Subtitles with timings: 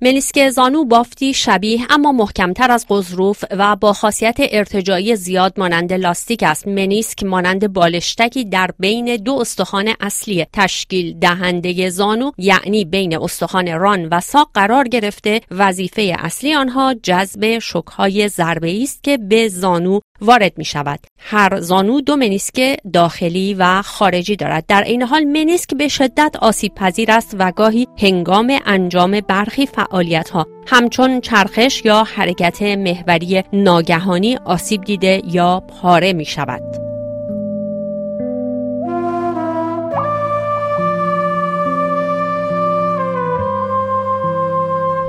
[0.00, 6.42] ملیسک زانو بافتی شبیه اما محکمتر از قضروف و با خاصیت ارتجایی زیاد مانند لاستیک
[6.42, 13.78] است منیسک مانند بالشتکی در بین دو استخوان اصلی تشکیل دهنده زانو یعنی بین استخوان
[13.78, 20.00] ران و ساق قرار گرفته وظیفه اصلی آنها جذب شکهای ضربه است که به زانو
[20.20, 21.00] وارد می شود.
[21.18, 24.64] هر زانو دو منیسک داخلی و خارجی دارد.
[24.68, 30.30] در این حال منیسک به شدت آسیب پذیر است و گاهی هنگام انجام برخی فعالیت
[30.30, 36.87] ها همچون چرخش یا حرکت محوری ناگهانی آسیب دیده یا پاره می شود.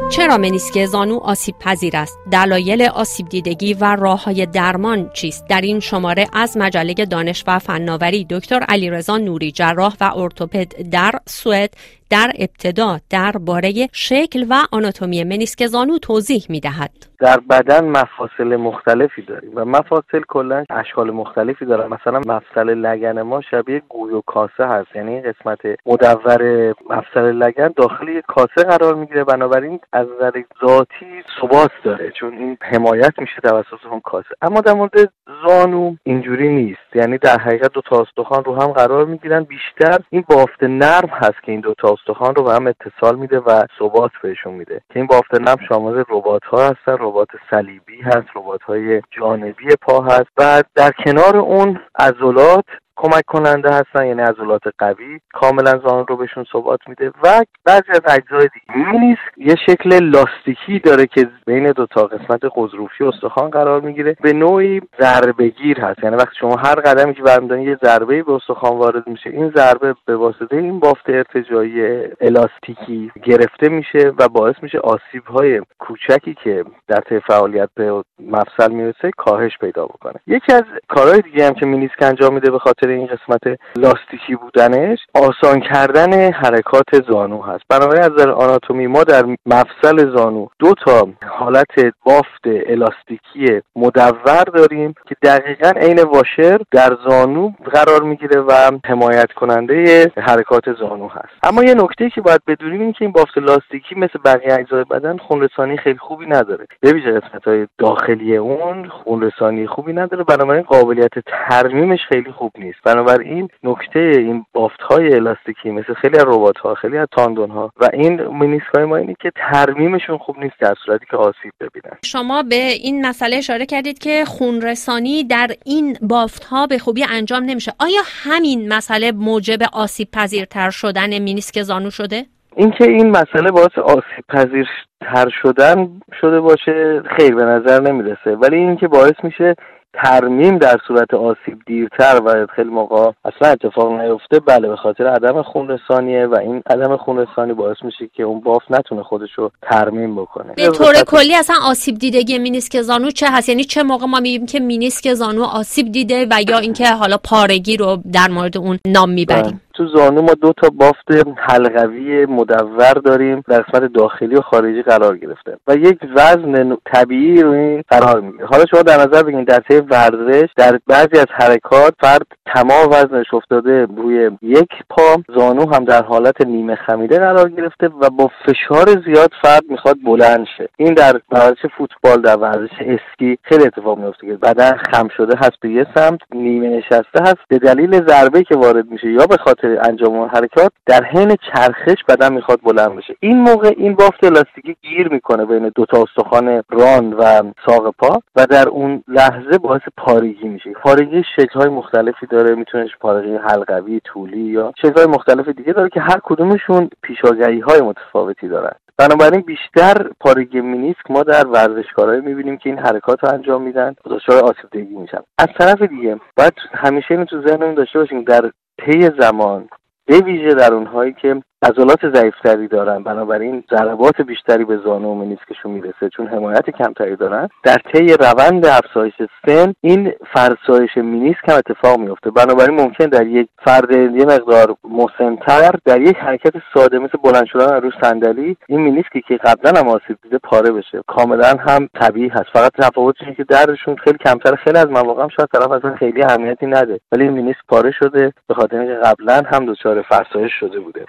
[0.10, 5.62] چرا منیسک زانو آسیب پذیر است؟ دلایل آسیب دیدگی و راه های درمان چیست؟ در
[5.62, 11.74] این شماره از مجله دانش و فناوری دکتر علیرضا نوری جراح و ارتوپد در سوئد
[12.10, 17.09] در ابتدا درباره شکل و آناتومی منیسک زانو توضیح می دهد.
[17.20, 21.88] در بدن مفاصل مختلفی داریم و مفاصل کلا اشکال مختلفی دارن.
[21.94, 24.96] مثلا مفصل لگن ما شبیه گوی و کاسه هست.
[24.96, 29.24] یعنی قسمت مدور مفصل لگن داخل یک کاسه قرار می‌گیره.
[29.24, 34.36] بنابراین از نظر ذاتی ثبات داره چون این حمایت میشه توسط اون کاسه.
[34.42, 35.12] اما در مورد
[35.48, 36.96] زانو اینجوری نیست.
[36.96, 39.44] یعنی در حقیقت دو تا استخوان رو هم قرار می‌گیرن.
[39.44, 43.40] بیشتر این بافت نرم هست که این دو تا استخوان رو به هم اتصال میده
[43.40, 44.82] و ثبات بهشون میده.
[44.90, 47.09] که این بافت نرم شامل ربات ها هستن.
[47.10, 50.30] ربات صلیبی هست ربات های جانبی پا هست.
[50.38, 52.66] و در کنار اون عضلات
[53.02, 57.12] کمک کننده هستن یعنی عضلات قوی کاملا زانو رو بهشون ثبات میده.
[57.24, 59.22] و بعضی از اجزای دیگه نیست.
[59.38, 64.16] یه شکل لاستیکی داره که بین دو تا قسمت قضروفی استخوان قرار می‌گیره.
[64.22, 66.04] به نوعی ضربهگیر هست.
[66.04, 69.96] یعنی وقتی شما هر قدمی که برمیدارین یه ضربه به استخوان وارد میشه این ضربه
[70.06, 71.82] به واسطه این بافت ارتجایی
[72.22, 78.72] الاستیکی گرفته میشه و باعث میشه آسیب های کوچکی که در طی فعالیت به مفصل
[78.72, 80.16] می‌رسه کاهش پیدا بکنه.
[80.28, 85.00] یکی از کارهای دیگه هم که مینیسک انجام میده به خاطر این قسمت لاستیکی بودنش
[85.14, 87.64] آسان کردن حرکات زانو هست.
[87.70, 94.94] بنابراین از نظر آناتومی ما در مفصل زانو دو تا حالت بافت الاستیکی مدور داریم
[95.08, 101.34] که دقیقا عین واشر در زانو قرار می‌گیره و حمایت کننده حرکات زانو هست.
[101.44, 105.18] اما یه نکته که باید بدونیم این که این بافت لاستیکی مثل بقیه اجزای بدن
[105.18, 106.66] خونرسانی خیلی خوبی نداره.
[106.82, 110.24] به قسمت های داخلی اون خونرسانی خوبی نداره.
[110.24, 112.79] بنابراین قابلیت ترمیمش خیلی خوب نیست.
[112.86, 117.72] بنابراین نکته این بافت های الاستیکی مثل خیلی از ربات ها خیلی از تاندون ها
[117.80, 121.98] و این مینیسک های ما اینه که ترمیمشون خوب نیست در صورتی که آسیب ببینن.
[122.06, 127.44] شما به این مسئله اشاره کردید که خونرسانی در این بافت ها به خوبی انجام
[127.44, 127.72] نمیشه.
[127.80, 132.26] آیا همین مسئله موجب آسیب پذیرتر شدن مینیسک زانو شده؟
[132.56, 134.68] اینکه این مسئله باعث آسیب پذیر
[135.02, 138.36] تر شدن شده باشه خیر به نظر نمی‌رسه.
[138.36, 139.56] ولی اینکه باعث میشه
[139.94, 144.40] ترمیم در صورت آسیب دیرتر و خیلی موقع اصلا اتفاق نیفته.
[144.40, 149.04] بله به خاطر عدم خونرسانیه و این عدم خونرسانی باعث میشه که اون باف نتونه
[149.04, 150.54] خودش رو ترمیم بکنه.
[150.54, 154.46] به طور کلی اصلا آسیب دیدگی مینیسک زانو چه هست؟ یعنی چه موقع ما میگیم
[154.46, 159.10] که مینیسک زانو آسیب دیده و یا اینکه حالا پارگی رو در مورد اون نام
[159.10, 164.82] می‌بریم؟ تو زانو ما دو تا بافت حلقوی مدور داریم در قسمت داخلی و خارجی
[164.82, 169.60] قرار گرفته و یک وزن طبیعی روی قرار می‌گیره حالا شما در نظر بگیرید در
[169.60, 175.86] طی ورزش در بعضی از حرکات فرد تمام وزنش افتاده روی یک پا زانو هم
[175.86, 180.70] در حالت نیمه خمیده قرار گرفته و با فشار زیاد فرد می‌خواد بلند شه.
[180.78, 185.60] این در ورزش فوتبال در ورزش اسکی خیلی اتفاق میفته که بدن خم شده هست
[185.62, 187.40] به یه سمت نیمه نشسته هست.
[187.48, 192.34] به دلیل ضربه که وارد میشه یا به خاطر انجام حرکات در حین چرخش بدن
[192.34, 193.16] می‌خواد بلند بشه.
[193.20, 198.22] این موقع این بافت الاستیکی گیر می‌کنه بین دو تا استخوان ران و ساق پا
[198.36, 200.72] و در اون لحظه باعث پارگی میشه.
[200.72, 205.90] پارگی شکل های مختلفی داره می‌تونه پارگی حلقوی طولی یا شکل های مختلف دیگه داره
[205.90, 208.72] که هر کدومشون پیشاگهی های متفاوتی دارن.
[208.98, 213.96] بنابراین بیشتر پارگی مینیسک ما در ورزشکارایی می‌بینیم که این حرکات رو انجام میدن.
[214.06, 218.52] دچار آسیب میشن از طرف دیگه باید همیشه اینو تو ذهنمون داشته باشیم در
[218.86, 219.70] طی زمان
[220.06, 223.04] به ویژه در اونهایی که عضلات ضعیفتری دارن.
[223.04, 227.50] بنابراین ضربات بیشتری به زانو و منیسکشون می‌رسه چون حمایت کمتری دارن.
[227.64, 229.14] در طی روند افزایش
[229.46, 235.72] سن این فرسایش مینیسک هم اتفاق میفته بنابراین ممکن در یک فرد یه مقدار مسنتر
[235.86, 240.18] در یک حرکت ساده مثل بلند شدن روی صندلی این مینیسکی که قبلا هم آسیب
[240.24, 241.02] دیده پاره بشه.
[241.08, 242.50] کاملا هم طبیعی هست.
[242.54, 246.24] فقط تفاوتش اینه که دردشون خیلی کمتر خیلی از مواقع هم شاید طرف اصلا خیلی
[246.24, 247.00] اهمیتی نده.
[247.12, 248.34] ولی مینیسک پاره شده.
[248.48, 251.06] به خاطر اینکه قبلا هم دچار فرسایش شده بوده.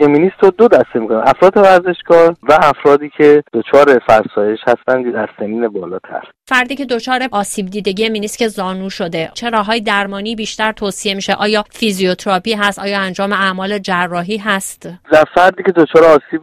[0.00, 5.68] مینیسک رو دو دسته می‌کنم افراد ورزشکار و افرادی که دچار فرسایش هستند در سنین
[5.68, 6.22] بالاتر.
[6.48, 9.30] فردی که دچار آسیب دیدگی مینیسک زانو شده.
[9.34, 15.24] چه راههای درمانی بیشتر توصیه میشه؟ آیا فیزیوتراپی هست؟ آیا انجام اعمال جراحی هست؟ در
[15.34, 16.42] فردی که دچار آسیب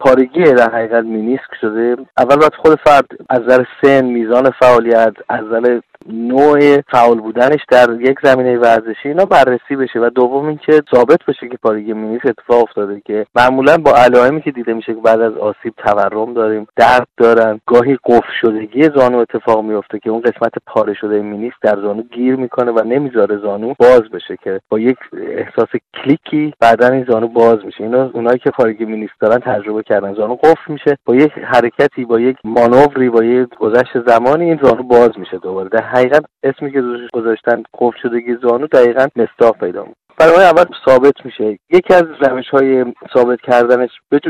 [0.00, 5.44] پارگی در حقیقت مینیسک شده اول باید خود فرد از نظر سن میزان فعالیت از
[5.44, 11.24] نظر نوع فعال بودنش در یک زمینه ورزشی اینا بررسی بشه و دوم اینکه ثابت
[11.28, 15.20] بشه که پارگی مینیسک اتفاق افتاده که معمولا با علائمی که دیده میشه که بعد
[15.20, 20.52] از آسیب تورم داریم درد دارن گاهی قفل شدگی زانو اتفاق میفته که اون قسمت
[20.66, 24.96] پاره شده مینیسک در زانو گیر می‌کنه و نمی‌ذاره زانو باز بشه که با یک
[25.36, 27.84] احساس کلیکی بعدا این زانو باز میشه.
[27.84, 30.14] اینا اونایی که پارگی منیسک دارن تجربه کردن.
[30.14, 34.82] زانو قفل میشه با یک حرکتی با یک مانوری با یک گذشت زمانی این زانو
[34.82, 35.68] باز میشه دوباره.
[35.90, 36.82] حقیقت اسمی که
[37.12, 39.99] گذاشتن قفل شدگی زانو دقیقا مصداق پیدا می‌کنه.
[40.20, 41.58] برای اول ثابت میشه.
[41.70, 42.84] یکی از روش های
[43.14, 44.20] ثابت کردنش بعد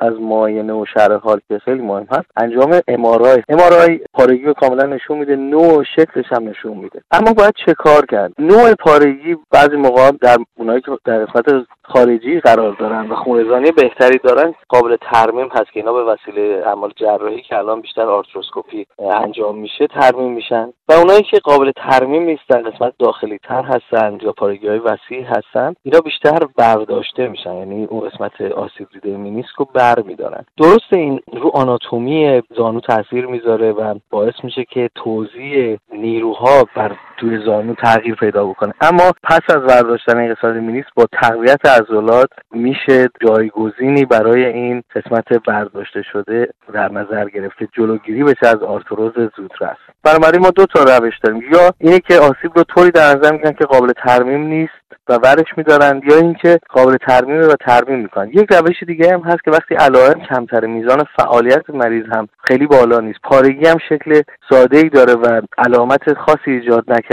[0.00, 4.86] از معاینه و شرح حال که خیلی مهم هست انجام MRI MRI پارگی رو کاملا
[4.86, 7.02] نشون میده نوع شکلش هم نشون میده.
[7.10, 12.40] اما باید چه کار کرد؟ نوع پارگی بعضی موقع در اونایی که در قسمت خارجی
[12.40, 17.42] قرار دارن و خونرسانی بهتری دارن قابل ترمیم هست که اینا به وسیله اعمال جراحی
[17.42, 20.72] که الان بیشتر آرتروسکوپی انجام میشه ترمیم میشن.
[20.88, 25.74] و اونایی که قابل ترمیم نیستن قسمت داخلی تر هستن یا پارگی های وسیع هستن
[25.82, 30.44] اینا بیشتر برداشته میشن یعنی اون قسمت آسیب دیده مینیسک رو بر میدارن.
[30.56, 37.38] درست این رو آناتومی زانو تاثیر می‌ذاره و باعث میشه که توزیع نیروها بر توی
[37.46, 38.72] زانو تغییر پیدا بکنه.
[38.80, 46.02] اما پس از برداشتن قسمت مینیسک با تقویت عضلات میشه جایگزینی برای این قسمت برداشته
[46.12, 47.68] شده در نظر گرفته.
[47.72, 49.76] جلوگیری بشه از آرتروز زودرس.
[50.04, 51.42] بنابراین ما دو تا روش داریم.
[51.52, 54.72] یا اینه که آسیب رو طوری در نظر میگن که قابل ترمیم نیست
[55.08, 58.28] و ورش میدارن یا اینکه قابل ترمیمه و ترمیم می‌کنن.
[58.28, 63.00] یک روش دیگه هم هست که وقتی علائم کمتر میزان فعالیت مریض هم خیلی بالا
[63.00, 63.18] نیست.
[63.22, 67.09] پارگی هم شکل ساده ای داره و علامت خاصی ایجاد نکرده.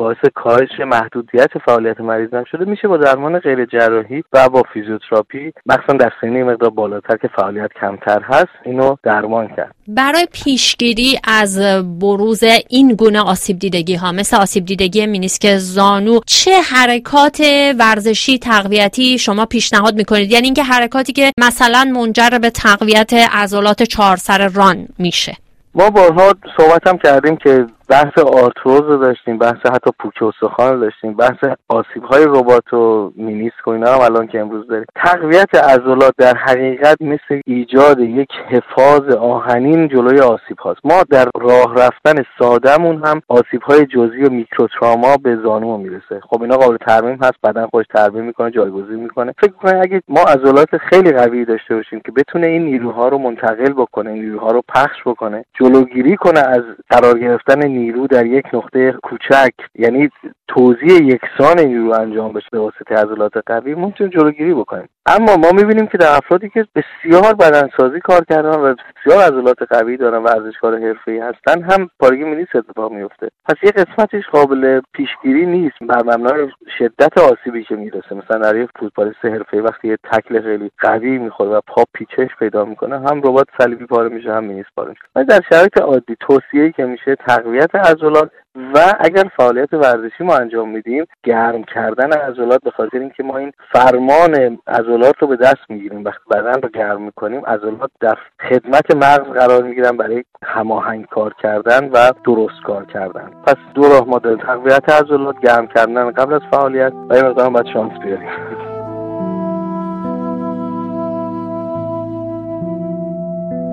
[0.00, 5.52] باعث کاهش محدودیت فعالیت مریض هم شده میشه با درمان غیر جراحی و با فیزیوتراپی
[5.66, 9.74] مخصوصا در سنی مقدار بالاتر که فعالیت کمتر هست اینو درمان کرد.
[9.88, 11.58] برای پیشگیری از
[12.00, 17.42] بروز این گونه آسیب دیدگی ها مثل آسیب دیدگی مینیسک زانو چه حرکات
[17.78, 24.16] ورزشی تقویتی شما پیشنهاد می‌کنید؟ یعنی اینکه حرکاتی که مثلا منجر به تقویت عضلات چهار
[24.16, 25.36] سر ران میشه.
[25.74, 30.80] ما بارها صحبت هم کردیم که بحث آرتروز رو داشتیم بحث حتی پوک استخوان رو
[30.80, 34.86] داشتیم بحث آسیب های ربات و مینیسک و اینا هم الان که امروز داریم.
[34.94, 40.80] تقویت عضلات در حقیقت مثل ایجاد یک حفاظ آهنین جلوی آسیب هاست.
[40.84, 46.20] ما در راه رفتن سادهمون هم آسیب های جزئی و میکروتراما به زانو می‌رسه.
[46.22, 49.34] خب اینا قابل ترمیم هست بدن خودش ترمیم می‌کنه جایگزین می‌کنه.
[49.38, 53.72] فکر کنید اگه ما عضلات خیلی قوی داشته باشیم که بتونه این نیروها رو منتقل
[53.72, 59.52] بکنه نیروها رو پخش بکنه جلوگیری کنه از قرار گرفتن نیرو در یک نقطه کوچک
[59.74, 60.10] یعنی
[60.48, 64.88] توزیع یکسان نیرو انجام بشه به واسطه عضلات قوی می‌تونیم جلوگیری بکنیم.
[65.06, 69.96] اما ما می‌بینیم که در افرادی که بسیار بدنسازی کار کردن و بسیار عضلات قوی
[69.96, 75.76] دارن ورزشکار حرفه‌ای هستن هم پارگی مینیس اتفاق میفته پس یه قسمتش قابل پیشگیری نیست.
[75.80, 76.48] بر مبنای
[76.78, 78.14] شدت آسیبی که می‌رسه.
[78.14, 82.64] مثلا در یک فوتبالیست حرفه‌ای وقتی یه تکل خیلی قوی می‌خوره و پا پیچش پیدا
[82.64, 85.24] می‌کنه هم ربات صلیبی پاره میشه هم مینیس پاره میشه.
[85.24, 88.30] در شرایط عادی توصیه‌ای که میشه تقویت عضلات
[88.74, 93.52] و اگر فعالیت ورزشی ما انجام میدیم گرم کردن عضلات به خاطر اینکه ما این
[93.72, 99.32] فرمان عضلات رو به دست می‌گیریم وقتی بدن رو گرم می‌کنیم عضلات در خدمت مغز
[99.32, 103.30] قرار می‌گیرن برای هماهنگ کار کردن و درست کار کردن.
[103.46, 107.50] پس دو راه ما داریم تقویت عضلات گرم کردن قبل از فعالیت و این مقدار
[107.50, 108.28] باید شانس بیاریم.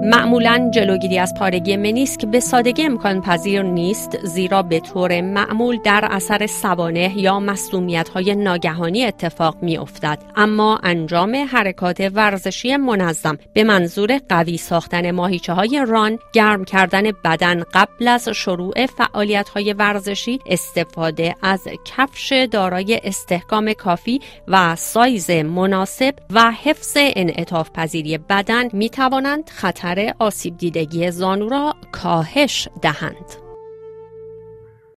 [0.03, 6.07] معمولا جلوگیری از پارگی منیسک به سادگی امکان پذیر نیست زیرا به طور معمول در
[6.11, 10.19] اثر سوانه یا مسلومیت های ناگهانی اتفاق می افتد.
[10.35, 17.63] اما انجام حرکات ورزشی منظم به منظور قوی ساختن ماهیچه های ران گرم کردن بدن
[17.73, 26.13] قبل از شروع فعالیت های ورزشی استفاده از کفش دارای استحکام کافی و سایز مناسب
[26.29, 29.49] و حفظ انعطاف پذیری بدن می توانند
[29.87, 33.46] خطر آسیب دیدگی زانو را کاهش دهند.